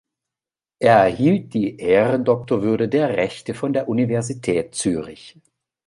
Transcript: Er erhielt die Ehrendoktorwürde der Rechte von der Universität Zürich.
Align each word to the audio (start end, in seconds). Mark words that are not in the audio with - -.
Er 0.79 0.95
erhielt 0.97 1.53
die 1.53 1.77
Ehrendoktorwürde 1.77 2.89
der 2.89 3.17
Rechte 3.17 3.53
von 3.53 3.71
der 3.71 3.87
Universität 3.87 4.73
Zürich. 4.73 5.37